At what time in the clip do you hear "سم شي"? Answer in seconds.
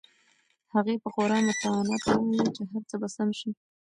3.15-3.51